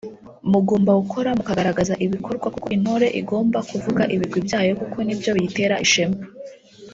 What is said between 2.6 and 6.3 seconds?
intore igomba kuvuga ibigwi byayo kuko ni byo biyitera ishema